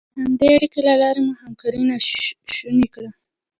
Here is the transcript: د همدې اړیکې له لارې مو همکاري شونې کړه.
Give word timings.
د 0.15 0.17
همدې 0.19 0.47
اړیکې 0.55 0.79
له 0.87 0.93
لارې 1.01 1.21
مو 1.25 1.33
همکاري 1.41 1.79
شونې 2.55 2.87
کړه. 2.93 3.09